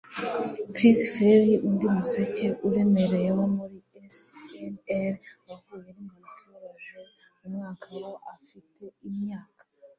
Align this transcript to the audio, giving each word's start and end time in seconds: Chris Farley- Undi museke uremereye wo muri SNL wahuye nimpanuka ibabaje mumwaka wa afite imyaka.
Chris 0.75 0.99
Farley- 1.13 1.59
Undi 1.67 1.87
museke 1.95 2.47
uremereye 2.67 3.29
wo 3.37 3.45
muri 3.55 3.75
SNL 4.19 5.15
wahuye 5.47 5.89
nimpanuka 5.97 6.41
ibabaje 6.49 6.95
mumwaka 7.39 7.87
wa 8.03 8.13
afite 8.35 8.83
imyaka. 9.09 9.63